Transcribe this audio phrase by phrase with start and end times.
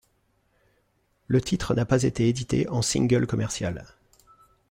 [1.27, 3.85] Le titre n'a pas été édité en single commercial.